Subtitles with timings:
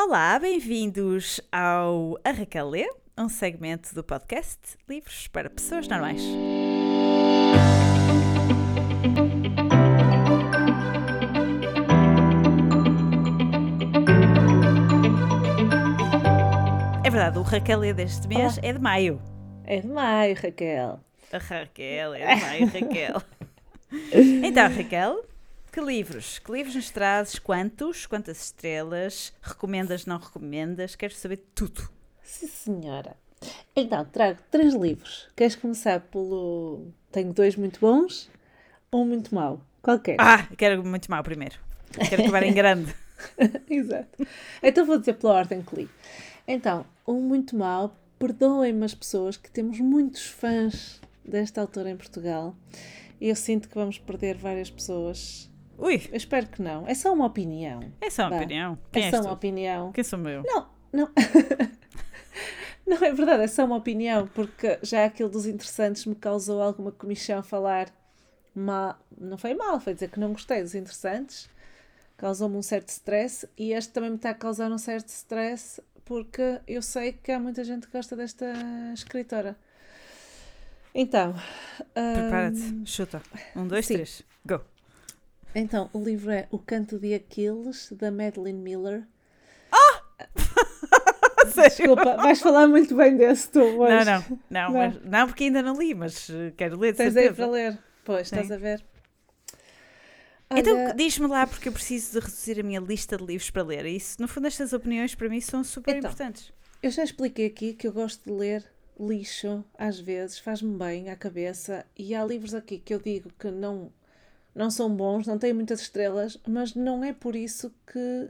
[0.00, 6.22] Olá, bem-vindos ao A Raquel Lê, um segmento do podcast Livros para Pessoas Normais.
[17.04, 19.20] É verdade, o Raquel Lê deste mês é de maio.
[19.64, 21.00] É de maio, Raquel.
[21.32, 23.22] A Raquel, é de maio, Raquel.
[24.46, 25.24] então, Raquel,
[25.78, 26.40] que livros?
[26.40, 27.38] Que livros nos trazes?
[27.38, 28.04] Quantos?
[28.04, 29.32] Quantas estrelas?
[29.40, 30.96] Recomendas, não recomendas?
[30.96, 31.88] Quero saber tudo.
[32.20, 33.16] Sim, senhora.
[33.76, 35.28] Então, trago três livros.
[35.36, 36.88] Queres começar pelo.
[37.12, 38.28] Tenho dois muito bons,
[38.92, 39.60] um muito mau.
[39.80, 40.18] Qual queres?
[40.20, 41.54] Ah, quero muito mau primeiro.
[42.08, 42.92] Quero acabar em grande.
[43.70, 44.26] Exato.
[44.60, 45.88] Então vou dizer pela ordem que li.
[46.46, 47.96] Então, um muito mau.
[48.18, 52.56] Perdoem-me as pessoas que temos muitos fãs desta autora em Portugal.
[53.20, 55.47] E eu sinto que vamos perder várias pessoas.
[55.78, 56.86] Ui, Eu espero que não.
[56.88, 57.80] É só uma opinião.
[58.00, 58.36] é só uma Vá.
[58.38, 58.78] opinião.
[58.90, 59.24] Quem é só tu?
[59.24, 59.92] uma opinião.
[59.92, 60.42] Quem sou eu?
[60.44, 61.08] Não, não.
[62.84, 66.90] não é verdade, é só uma opinião, porque já aquilo dos interessantes me causou alguma
[66.90, 67.88] comichão falar
[68.54, 68.98] mal.
[69.16, 71.48] Não foi mal, foi dizer que não gostei dos interessantes,
[72.16, 76.60] causou-me um certo stress e este também me está a causar um certo stress porque
[76.66, 78.46] eu sei que há muita gente que gosta desta
[78.94, 79.56] escritora.
[80.94, 81.34] Então,
[81.94, 83.22] Prepara-te, chuta.
[83.54, 83.94] Um, dois, sim.
[83.94, 84.60] três, go.
[85.54, 89.06] Então, o livro é O Canto de Aquiles, da Madeline Miller.
[91.52, 91.70] Sério?
[91.76, 94.04] Desculpa, vais falar muito bem desse tu hoje.
[94.04, 94.72] Não, não, não, Não.
[94.72, 97.34] mas- não, porque ainda não li, mas eh, quero ler Tens aí certeza.
[97.34, 97.78] para ler.
[98.04, 98.54] Pois, estás Sim.
[98.54, 98.84] a ver.
[100.50, 103.62] Então Olha, diz-me lá, porque eu preciso de reduzir a minha lista de livros para
[103.62, 103.84] ler.
[103.86, 106.10] Isso, no fundo, estas opiniões para mim são super Então.
[106.10, 106.52] importantes.
[106.82, 108.64] eu já expliquei aqui que eu gosto de ler
[108.98, 111.84] lixo, às vezes, faz-me bem à cabeça.
[111.96, 113.92] E há livros aqui que eu digo que não,
[114.58, 118.28] não são bons, não têm muitas estrelas, mas não é por isso que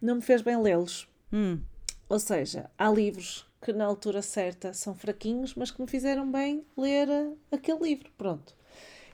[0.00, 1.08] não me fez bem lê-los.
[1.32, 1.60] Hum,
[2.08, 6.64] Ou seja, há livros que na altura certa são fraquinhos, mas que me fizeram bem
[6.76, 8.12] ler uh, aquele livro.
[8.16, 8.54] Pronto.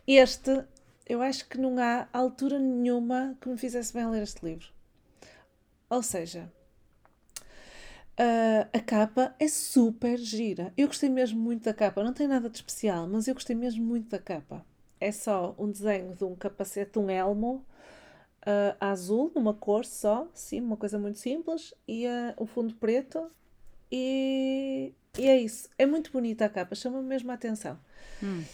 [0.07, 0.63] Este,
[1.09, 4.69] eu acho que não há altura nenhuma que me fizesse bem ler este livro.
[5.89, 6.53] Ou seja,
[8.21, 10.71] uh, a capa é super gira.
[10.77, 12.05] Eu gostei mesmo muito da capa.
[12.05, 14.65] Não tem nada de especial, mas eu gostei mesmo muito da capa.
[15.01, 17.65] É só um desenho de um capacete, um elmo,
[18.47, 23.31] uh, azul, numa cor só, sim, uma coisa muito simples, e uh, o fundo preto,
[23.91, 25.69] e, e é isso.
[25.77, 27.79] É muito bonita a capa, chama-me mesmo a atenção.
[28.23, 28.45] hum.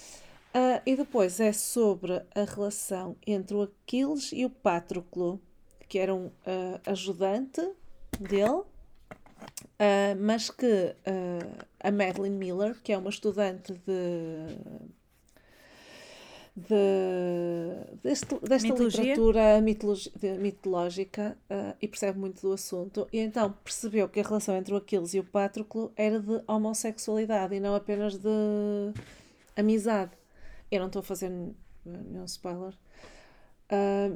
[0.54, 5.40] Uh, e depois é sobre a relação entre o Aquiles e o Patroclo,
[5.88, 6.30] que era um
[6.86, 7.62] ajudante
[8.20, 8.62] dele,
[10.20, 10.94] mas que
[11.80, 14.92] a Madeline Miller, que é uma estudante de,
[16.54, 19.00] de deste- desta Mitologia?
[19.02, 24.22] literatura mitologi- de- mitológica uh, e percebe muito do assunto, e então percebeu que a
[24.22, 28.28] relação entre o Aquiles e o Patroclo era de homossexualidade e não apenas de
[29.56, 30.12] amizade.
[30.70, 31.30] Eu não estou a fazer
[31.84, 32.74] nenhum spoiler.
[33.70, 34.10] Ah,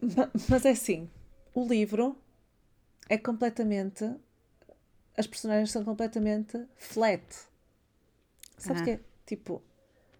[0.00, 1.10] ma- mas é assim,
[1.54, 2.16] o livro
[3.08, 4.10] é completamente.
[5.16, 7.22] As personagens são completamente flat.
[8.56, 8.82] Sabes Ah.
[8.82, 9.00] o que é?
[9.26, 9.62] Tipo,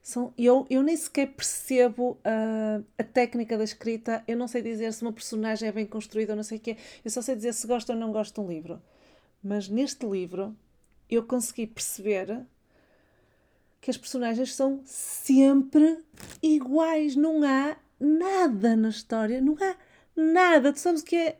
[0.02, 4.24] são, eu, eu nem sequer percebo ah, a técnica da escrita.
[4.26, 6.76] Eu não sei dizer se uma personagem é bem construída ou não sei o quê.
[7.04, 8.80] Eu só sei dizer se gosto ou não gosto de um livro.
[9.42, 10.56] Mas neste livro
[11.08, 12.46] eu consegui perceber
[13.80, 16.02] que as personagens são sempre
[16.42, 17.14] iguais.
[17.14, 19.40] Não há nada na história.
[19.40, 19.76] Não há
[20.16, 20.72] nada.
[20.72, 21.38] Tu sabes o que é?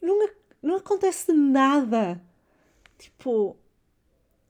[0.00, 0.28] Não,
[0.60, 2.20] não acontece nada.
[2.98, 3.56] Tipo,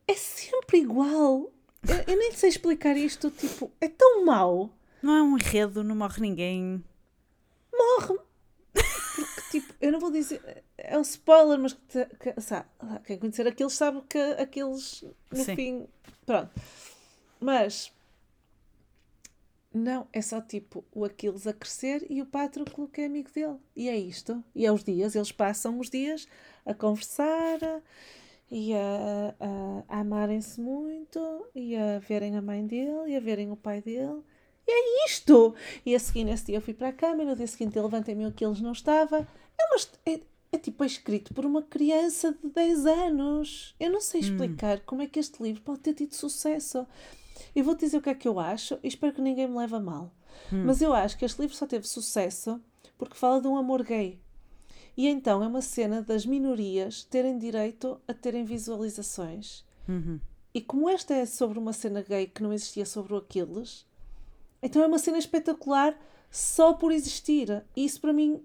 [0.09, 1.53] é sempre igual.
[1.88, 3.31] Eu, eu nem sei explicar isto.
[3.31, 4.70] Tipo, é tão mau.
[5.03, 6.82] Não há um enredo, não morre ninguém.
[7.72, 8.19] Morre.
[8.72, 10.62] Porque, tipo, eu não vou dizer.
[10.78, 12.66] É um spoiler, mas que, que- sabe,
[13.04, 15.56] quem conhecer aqueles sabe que aqueles, no Sim.
[15.56, 15.87] fim.
[16.25, 16.50] Pronto.
[17.41, 17.93] Mas.
[19.75, 23.56] Não, é só tipo o Aquiles a crescer e o Patroclo que é amigo dele.
[23.75, 24.44] E é isto.
[24.54, 25.14] E é os dias.
[25.16, 26.28] Eles passam os dias
[26.67, 27.58] a conversar
[28.54, 31.19] e a, a, a amarem-se muito
[31.54, 34.20] e a verem a mãe dele e a verem o pai dele.
[34.69, 35.54] E é isto!
[35.87, 37.82] E a seguir, nesse dia, eu fui para a cama e no dia seguinte eu
[37.82, 39.26] levantei-me o que eles não estava.
[39.58, 40.20] É, uma, é,
[40.52, 43.75] é tipo é escrito por uma criança de 10 anos.
[43.81, 46.87] Eu não sei explicar como é que este livro pode ter tido sucesso.
[47.56, 49.76] Eu vou-te dizer o que é que eu acho e espero que ninguém me leve
[49.76, 50.12] a mal.
[50.50, 52.60] Mas eu acho que este livro só teve sucesso
[52.98, 54.20] porque fala de um amor gay.
[54.97, 59.65] E então é uma cena das minorias terem direito a terem visualizações.
[59.89, 60.21] Uhum.
[60.55, 63.87] E como esta é sobre uma cena gay que não existia sobre o Aquiles,
[64.62, 65.99] então é uma cena espetacular
[66.31, 67.65] só por existir.
[67.75, 68.43] E isso para mim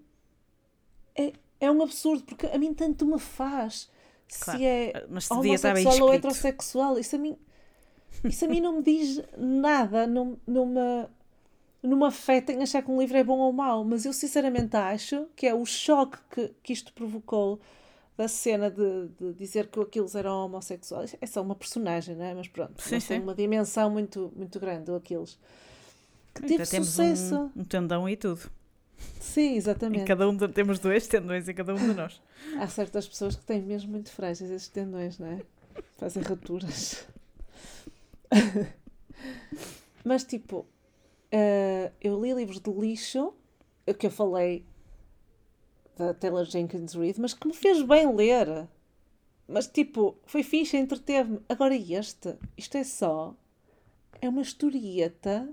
[1.15, 3.89] é, é um absurdo, porque a mim tanto me faz
[4.27, 4.59] Claro.
[4.59, 6.99] se é Mas se estar bem homossexual ou heterossexual.
[6.99, 7.37] Isso a mim,
[8.23, 11.07] isso a mim não me diz nada, não, não, me,
[11.87, 14.75] não me afeta em achar que um livro é bom ou mau, mas eu sinceramente
[14.75, 17.59] acho que é o choque que, que isto provocou
[18.17, 21.15] da cena de, de dizer que aqueles eram homossexuais.
[21.21, 22.33] É só uma personagem, não é?
[22.33, 23.23] Mas pronto, Sim, mas tem sim.
[23.23, 25.37] uma dimensão muito, muito grande, o Aquiles.
[26.33, 27.51] Que teve sucesso.
[27.55, 28.49] um, um tendão e tudo.
[29.19, 30.05] Sim, Em exatamente.
[30.05, 32.19] cada um de- temos dois tendões em cada um de nós.
[32.59, 35.41] Há certas pessoas que têm mesmo muito frágeis esses tendões, não é?
[35.97, 37.05] Fazem raturas.
[40.03, 40.65] Mas tipo,
[42.01, 43.33] eu li livros de lixo,
[43.87, 44.65] o que eu falei
[45.95, 48.67] da Taylor Jenkins Reid, mas que me fez bem ler.
[49.47, 51.39] Mas tipo, foi fixe, entreteve-me.
[51.47, 53.33] Agora este, isto é só,
[54.21, 55.49] é uma historieta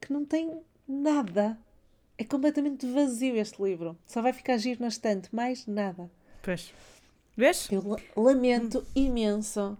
[0.00, 1.58] que não tem nada.
[2.18, 3.96] É completamente vazio este livro.
[4.06, 6.10] Só vai ficar giro na estante, mais nada.
[6.42, 6.72] Pois.
[7.36, 7.68] Vês?
[7.70, 9.78] Eu la- lamento imenso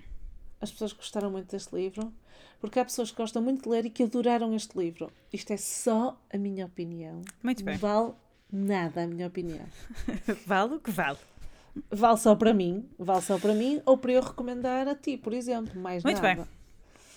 [0.63, 2.13] as pessoas que gostaram muito deste livro,
[2.61, 5.13] porque há pessoas que gostam muito de ler e que adoraram este livro.
[5.33, 7.21] Isto é só a minha opinião.
[7.43, 7.77] Muito bem.
[7.77, 8.13] Vale
[8.51, 9.67] nada a minha opinião.
[10.47, 11.19] Vale o que vale.
[11.91, 15.33] Vale só para mim, vale só para mim, ou para eu recomendar a ti, por
[15.33, 16.43] exemplo, mais Muito nada.
[16.43, 16.47] bem.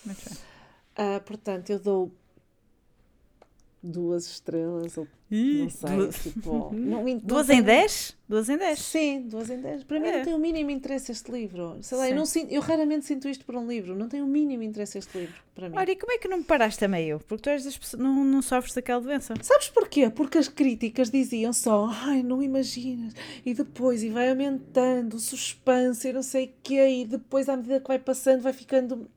[0.06, 0.38] Muito bem.
[0.96, 2.10] Ah, portanto, eu dou
[3.86, 6.70] duas estrelas, ou Ih, não sei, duas, tipo...
[6.74, 8.16] Não, não duas em dez?
[8.28, 8.78] Duas em dez.
[8.78, 9.82] Sim, duas em dez.
[9.82, 10.18] Para mim É.
[10.18, 11.76] não tem o mínimo interesse este livro.
[11.82, 13.96] Sei lá, eu, não sinto, eu raramente sinto isto por um livro.
[13.96, 15.76] Não tem o mínimo interesse este livro, para mim.
[15.76, 17.18] Olha, e como é que não me paraste a meio?
[17.26, 19.34] Porque tu és das pessoas, não, não sofres daquela doença.
[19.42, 20.08] Sabes porquê?
[20.10, 23.12] Porque as críticas diziam só, ai, não imaginas,
[23.44, 27.56] e depois, e vai aumentando o suspense e não sei o quê, e depois, à
[27.56, 29.08] medida que vai passando, vai ficando.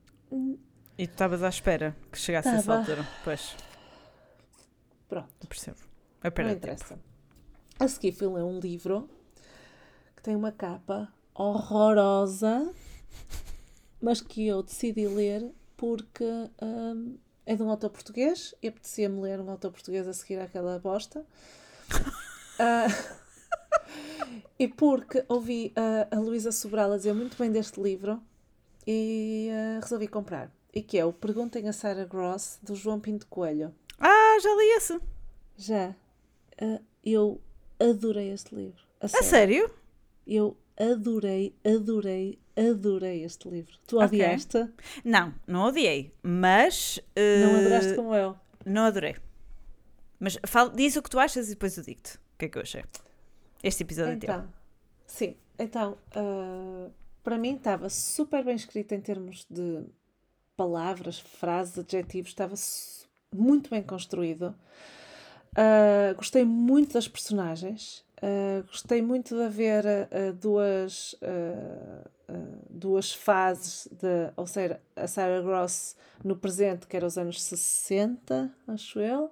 [0.97, 2.79] E tu estavas à espera que chegasse a essa Tava.
[2.79, 3.07] altura.
[3.23, 3.55] Pois,
[5.09, 5.77] Pronto, percebo.
[6.23, 6.99] É não interessa.
[7.79, 9.09] A seguir fui ler um livro
[10.15, 12.71] que tem uma capa horrorosa,
[13.99, 16.25] mas que eu decidi ler porque
[16.61, 20.79] hum, é de um autor português e apetecia-me ler um autor português a seguir àquela
[20.79, 21.25] bosta.
[22.61, 22.87] Ah,
[24.59, 28.21] e porque ouvi a, a Luísa Sobral a dizer muito bem deste livro
[28.85, 30.51] e ah, resolvi comprar.
[30.73, 33.73] E que é o Perguntem a Sarah Gross, do João Pinto Coelho.
[33.99, 34.99] Ah, já li esse.
[35.57, 35.95] Já,
[36.61, 37.41] ah, eu
[37.79, 38.81] adorei este livro.
[39.01, 39.69] A A sério.
[40.25, 43.73] Eu adorei, adorei, adorei este livro.
[43.87, 44.69] Tu odiaste?
[45.03, 46.13] Não, não odiei.
[46.21, 46.99] Mas.
[47.15, 48.35] Não eh, adoraste como eu?
[48.65, 49.15] Não adorei.
[50.19, 52.57] Mas fala, diz o que tu achas e depois eu digo-te o que é que
[52.57, 52.83] eu achei.
[53.63, 54.29] Este episódio é teu.
[54.33, 54.53] Então,
[55.05, 55.35] sim.
[55.57, 56.89] Então, ah,
[57.23, 59.83] para mim estava super bem escrito em termos de
[60.55, 62.29] palavras, frases, adjetivos.
[62.31, 62.98] Estava su-
[63.33, 64.55] muito bem construído.
[65.55, 68.03] Ah, gostei muito das personagens.
[68.21, 71.15] Ah, gostei muito de haver ah, duas,
[72.69, 78.51] duas fases, de, ou seja, a Sarah Gross no presente, que era os anos 60,
[78.67, 79.31] acho eu,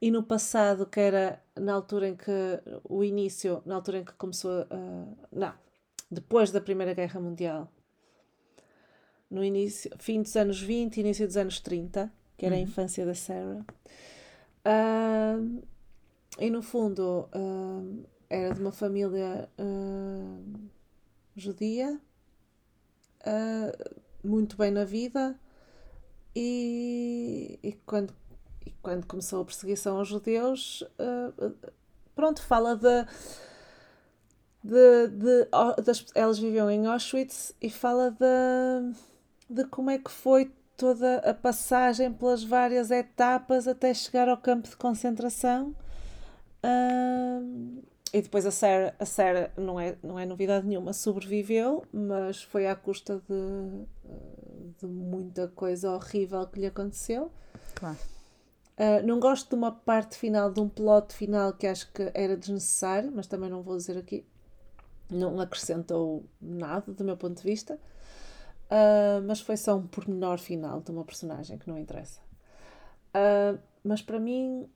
[0.00, 2.30] e no passado, que era na altura em que
[2.82, 4.66] o início, na altura em que começou
[5.30, 5.54] não,
[6.10, 7.70] depois da Primeira Guerra Mundial.
[9.30, 12.12] No início, fim dos anos 20, início dos anos 30,
[12.44, 13.64] que era a infância da Sarah.
[14.64, 15.62] Ahm,
[16.38, 20.68] e no fundo, ahm, era de uma família ahm,
[21.36, 21.98] judia,
[23.24, 23.72] ah,
[24.22, 25.38] muito bem na vida,
[26.34, 28.14] e, e quando,
[28.66, 31.32] e quando começou a perseguição aos judeus, ah,
[32.14, 33.06] pronto, fala de,
[34.62, 35.48] de, de-
[35.84, 38.94] das, elas viviam em Auschwitz e fala de,
[39.48, 44.68] de como é que foi toda a passagem pelas várias etapas até chegar ao campo
[44.68, 45.74] de concentração.
[46.62, 52.42] Ahm, e depois a Sarah, a Sarah não, é, não é novidade nenhuma, sobreviveu, mas
[52.42, 53.86] foi à custa de,
[54.78, 57.32] de muita coisa horrível que lhe aconteceu.
[57.74, 57.98] Claro.
[58.78, 62.36] Uh, não gosto de uma parte final, de um plot final que acho que era
[62.36, 64.24] desnecessário, mas também não vou dizer aqui.
[65.10, 67.80] Não acrescentou nada do meu ponto de vista.
[68.70, 72.20] Uh, mas foi só um pormenor final de uma personagem que não interessa.
[73.14, 74.68] Uh, mas para mim,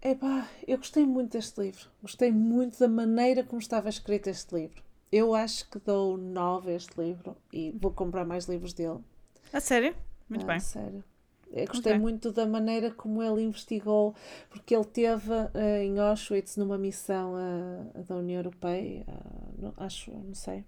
[0.00, 1.88] epá, eu gostei muito deste livro.
[2.02, 4.82] Gostei muito da maneira como estava escrito este livro.
[5.10, 9.00] Eu acho que dou 9 a este livro e vou comprar mais livros dele.
[9.54, 9.96] A sério?
[10.28, 10.60] Muito Ah, bem.
[10.60, 11.02] Sério.
[11.52, 11.94] Eu gostei Ok.
[11.94, 14.14] muito da maneira como ele investigou,
[14.50, 20.10] porque ele teve eh, em Auschwitz numa missão eh, da União Europeia, ah, não- acho,
[20.10, 20.64] não sei.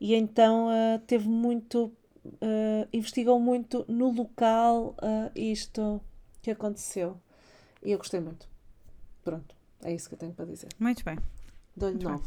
[0.00, 1.92] E então eh, teve muito,
[2.40, 6.00] eh, investigou muito no local eh, isto
[6.42, 7.20] que aconteceu.
[7.82, 8.48] E eu gostei muito.
[9.22, 10.68] Pronto, é isso que eu tenho para dizer.
[10.78, 11.18] Muito bem.
[11.76, 12.04] Dou-lhe bem.
[12.08, 12.22] 9.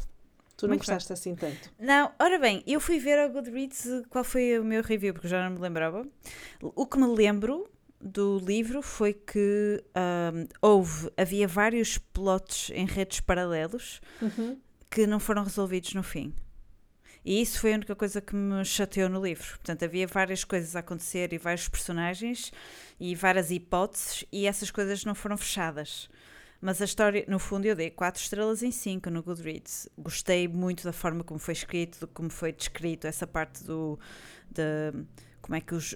[0.55, 0.95] Tu não Muito bem.
[0.95, 1.71] gostaste assim tanto.
[1.79, 5.43] Não, ora bem, eu fui ver ao Goodreads qual foi o meu review, porque já
[5.47, 6.03] não me lembrava.
[6.61, 7.69] O que me lembro
[8.01, 14.57] do livro foi que ahm, houve, havia vários plots em redes paralelos Uhum.
[14.89, 16.33] que não foram resolvidos no fim.
[17.27, 19.45] E isso foi a única coisa que me chateou no livro.
[19.57, 22.53] Portanto, havia várias coisas a acontecer e vários personagens
[22.97, 26.09] e várias hipóteses e essas coisas não foram fechadas.
[26.61, 29.89] Mas a história, no fundo, eu dei 4 estrelas em 5 no Goodreads.
[29.97, 33.99] Gostei muito da forma como foi escrito, de como foi descrito, essa parte do.
[34.49, 34.93] De,
[35.41, 35.95] como é que os.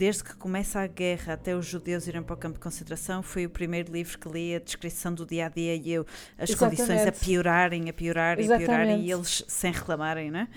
[0.00, 3.44] Desde que começa a guerra até os judeus irem para o campo de concentração, foi
[3.44, 6.06] o primeiro livro que li a descrição do dia a dia e eu,
[6.38, 7.20] as condições a Exatamente.
[7.22, 9.06] piorarem, a piorarem, a piorarem Exatamente.
[9.06, 10.48] e eles sem reclamarem, né?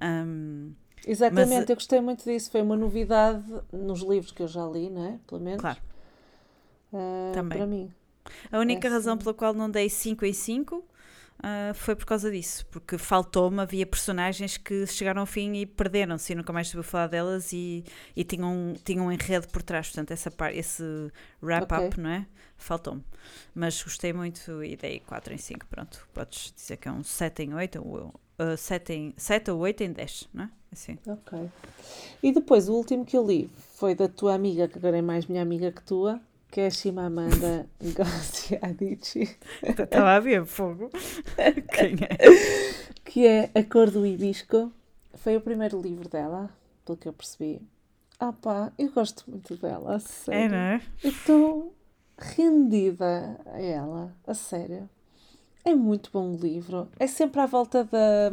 [0.00, 0.72] Ahm,
[1.06, 2.50] Exatamente, Mas, eu gostei muito disso.
[2.50, 5.18] Foi uma novidade nos livros que eu já li, não é?
[5.24, 5.60] Pelo menos.
[5.60, 5.78] Claro.
[6.92, 7.58] Ah, Também.
[7.58, 7.92] Para mim.
[8.50, 10.84] A única Essa- razão pela qual não dei 5 em 5
[11.74, 16.36] foi por causa disso, porque faltou-me, havia personagens que chegaram ao fim e perderam-se e
[16.36, 20.30] nunca mais soube falar delas e, e tinham, tinham um enredo por trás, portanto, essa
[20.30, 20.82] par, esse
[21.42, 22.02] wrap-up, Ok.
[22.02, 22.26] não é?
[22.56, 23.02] Faltou-me.
[23.54, 26.06] Mas gostei muito e dei 4 em 5, pronto.
[26.12, 28.12] Podes dizer que é um 7 em 8 ou
[28.56, 30.50] 7, em, 7 ou 8 em 10, não é?
[30.72, 30.98] Assim.
[31.06, 31.50] Ok.
[32.22, 35.26] E depois, o último que eu li foi da tua amiga, que agora é mais
[35.26, 36.20] minha amiga que tua,
[36.50, 40.90] que é a Shimamanda Ngozi Adichie, Estava a ver fogo.
[41.72, 42.18] Quem é?
[43.04, 44.72] que é A Cor do Hibisco.
[45.14, 46.50] Foi o primeiro livro dela,
[46.84, 47.60] pelo que eu percebi.
[48.18, 50.40] Ah pá, eu gosto muito dela, a sério.
[50.40, 50.82] É, não é?
[51.02, 51.74] Eu estou
[52.18, 54.88] rendida a ela, a sério.
[55.64, 56.88] É muito bom o livro.
[56.98, 58.32] É sempre à volta da,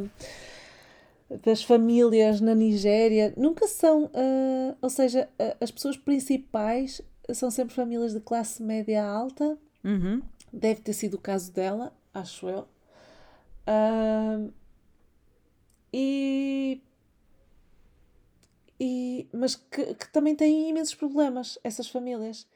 [1.43, 3.33] das famílias na Nigéria.
[3.37, 7.01] Nunca são, ah, ou seja, ah, as pessoas principais
[7.33, 9.57] são sempre famílias de classe média alta.
[9.83, 10.21] Uhum.
[10.51, 12.67] Deve ter sido o caso dela, acho eu.
[15.91, 16.81] E,
[18.79, 22.47] e, mas que, que também têm imensos problemas, essas famílias.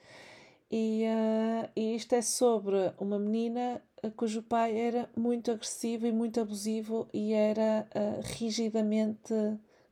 [0.70, 6.12] E, ah, e isto é sobre uma menina ah, cujo pai era muito agressivo e
[6.12, 9.34] muito abusivo e era ah, rigidamente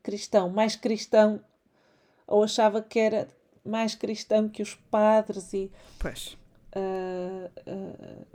[0.01, 1.43] cristão, mais cristão,
[2.25, 3.27] ou achava que era
[3.69, 6.37] mais cristão que os padres e Pois.
[6.75, 8.25] ah, ah,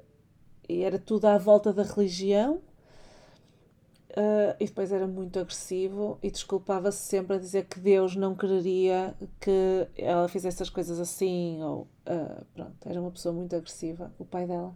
[0.69, 2.61] e era tudo à volta da religião.
[4.17, 9.15] Ah, e depois era muito agressivo e desculpava-se sempre a dizer que Deus não quereria
[9.41, 14.25] que ela fizesse as coisas assim, ou ah, pronto, era uma pessoa muito agressiva, o
[14.25, 14.75] pai dela.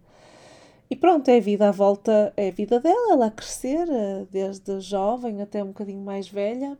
[0.91, 3.87] E pronto, é a vida à volta, é a vida dela, ela a crescer,
[4.31, 6.79] desde jovem até um bocadinho mais velha.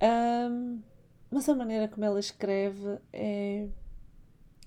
[0.00, 0.78] Ahm,
[1.30, 3.66] mas a maneira como ela escreve é.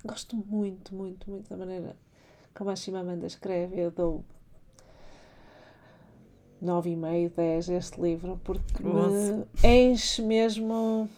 [0.03, 1.95] Gosto muito, muito, muito da maneira
[2.53, 3.79] como a Chimamanda escreve.
[3.79, 4.23] Eu dou
[6.61, 11.09] 9,5, 10 a este livro, porque me enche mesmo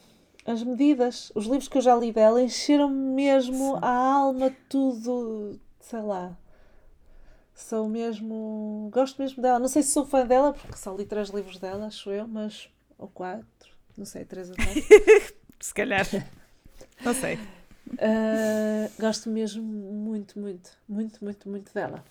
[0.45, 1.31] as medidas.
[1.35, 3.79] Os livros que eu já li dela encheram-me mesmo Sim.
[3.81, 6.37] a alma, tudo, sei lá.
[7.55, 8.89] Sou mesmo.
[8.91, 9.59] Gosto mesmo dela.
[9.59, 12.69] Não sei se sou fã dela, porque só li três livros dela, acho eu, mas.
[12.97, 14.73] Ou quatro, não sei, três ou quatro.
[15.59, 16.05] Se calhar.
[17.03, 17.37] Não sei.
[17.99, 22.03] Ah, gosto mesmo muito, muito, muito, muito, muito dela.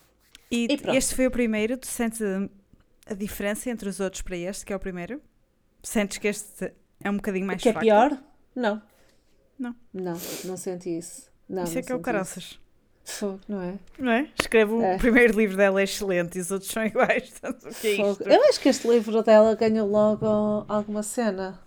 [0.50, 1.76] E, E este foi o primeiro.
[1.76, 2.20] Tu sentes
[3.06, 5.20] a, diferença entre os outros para este, que é o primeiro?
[5.82, 6.72] Sentes que este
[7.02, 7.86] é um bocadinho mais que é fraco?
[7.86, 8.22] pior?
[8.54, 8.82] Não.
[9.58, 9.74] Não.
[9.92, 11.30] Não, não senti isso.
[11.48, 12.58] Não, Isso não é que é o caraças.
[13.04, 13.74] Fogo, não é?
[13.98, 14.30] Não é?
[14.40, 14.96] Escreve o É.
[14.98, 17.30] primeiro livro dela é excelente e os outros são iguais.
[17.30, 18.22] Portanto, o que é isto?
[18.24, 21.60] Eu acho que este livro dela ganhou logo alguma cena.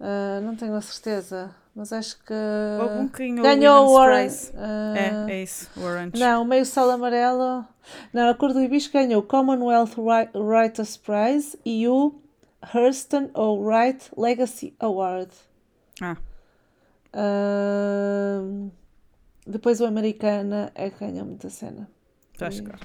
[0.00, 2.32] Ah, não tenho a certeza, mas acho que
[2.80, 4.14] Houve um bocadinho ganhou o o Warren.
[4.16, 4.52] Women's Prize.
[4.56, 5.68] ah, É, é isso.
[5.76, 6.18] O Orange.
[6.18, 7.64] Não, meio sal amarelo.
[8.12, 12.14] Não, a cor do hibisco ganhou o Commonwealth Wri- Writers Prize e o
[12.74, 15.30] Hurston ou Wright Legacy Award.
[16.00, 16.16] Ah,
[17.12, 18.70] Ahm,
[19.46, 21.88] depois o Americana é que ganhou muita cena.
[22.32, 22.78] estás claro.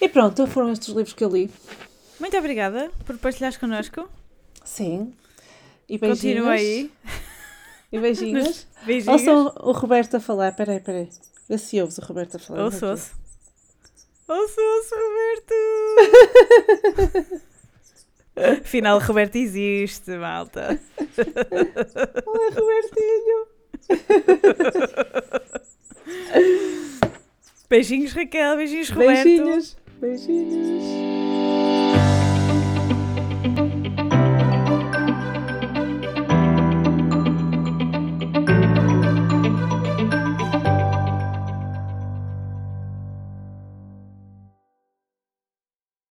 [0.00, 1.50] E pronto, foram estes os livros que eu li.
[2.20, 4.08] Muito obrigada por partilhares connosco.
[4.64, 5.12] Sim.
[5.88, 6.20] E beijinhos.
[6.20, 6.90] Continua aí.
[7.92, 8.66] E beijinhos.
[8.84, 9.20] Beijinhos.
[9.26, 10.52] Ouçam o Roberto a falar.
[10.54, 11.08] Peraí, peraí.
[11.48, 12.64] Vê se ouves o Roberto a falar.
[12.64, 12.86] Ouço, aqui.
[12.86, 13.12] ouço.
[14.28, 15.54] Ouço, ouço, Roberto.
[18.62, 20.80] Afinal, Roberto existe, malta.
[22.26, 23.46] Olá, Robertinho.
[27.70, 28.56] Beijinhos, Raquel.
[28.56, 29.24] Beijinhos, Roberto.
[29.24, 29.76] Beijinhos.
[30.00, 31.25] Beijinhos.